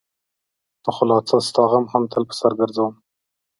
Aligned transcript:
ته 0.83 0.89
خو 0.95 1.03
لا 1.09 1.17
څه؛ 1.27 1.37
ستا 1.47 1.63
غم 1.71 1.85
هم 1.93 2.03
تل 2.11 2.23
په 2.29 2.33
سر 2.39 2.51
ګرځوم. 2.59 2.93